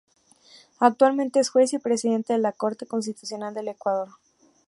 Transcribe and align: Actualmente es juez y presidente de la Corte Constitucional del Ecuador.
Actualmente 0.79 1.39
es 1.39 1.51
juez 1.51 1.73
y 1.73 1.77
presidente 1.77 2.33
de 2.33 2.39
la 2.39 2.53
Corte 2.53 2.87
Constitucional 2.87 3.53
del 3.53 3.67
Ecuador. 3.67 4.09